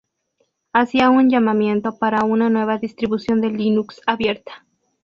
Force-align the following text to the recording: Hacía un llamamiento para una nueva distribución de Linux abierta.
Hacía 0.73 1.11
un 1.11 1.29
llamamiento 1.29 1.99
para 1.99 2.23
una 2.23 2.49
nueva 2.49 2.79
distribución 2.79 3.39
de 3.39 3.49
Linux 3.51 4.01
abierta. 4.07 4.65